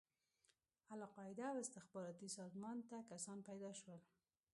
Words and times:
القاعده 0.91 1.43
او 1.49 1.57
استخباراتي 1.63 2.27
سازمان 2.37 2.77
ته 2.89 2.97
کسان 3.09 3.39
پيدا 3.47 3.71
شول. 3.79 3.99